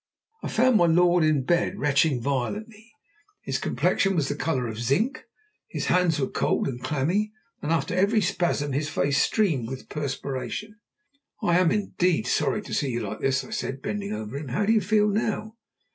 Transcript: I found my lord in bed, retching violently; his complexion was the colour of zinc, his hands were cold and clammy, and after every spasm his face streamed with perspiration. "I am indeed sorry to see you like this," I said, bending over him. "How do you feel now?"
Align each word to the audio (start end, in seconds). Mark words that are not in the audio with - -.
I 0.41 0.47
found 0.47 0.77
my 0.77 0.87
lord 0.87 1.23
in 1.23 1.43
bed, 1.43 1.77
retching 1.77 2.19
violently; 2.21 2.91
his 3.43 3.59
complexion 3.59 4.15
was 4.15 4.29
the 4.29 4.35
colour 4.35 4.65
of 4.67 4.81
zinc, 4.81 5.25
his 5.67 5.85
hands 5.93 6.19
were 6.19 6.27
cold 6.31 6.67
and 6.67 6.81
clammy, 6.81 7.31
and 7.61 7.71
after 7.71 7.93
every 7.93 8.19
spasm 8.19 8.71
his 8.73 8.89
face 8.89 9.21
streamed 9.21 9.67
with 9.69 9.89
perspiration. 9.89 10.79
"I 11.43 11.59
am 11.59 11.69
indeed 11.71 12.25
sorry 12.25 12.63
to 12.63 12.73
see 12.73 12.89
you 12.89 13.01
like 13.01 13.19
this," 13.19 13.43
I 13.43 13.51
said, 13.51 13.83
bending 13.83 14.11
over 14.11 14.35
him. 14.35 14.47
"How 14.47 14.65
do 14.65 14.73
you 14.73 14.81
feel 14.81 15.07
now?" 15.07 15.53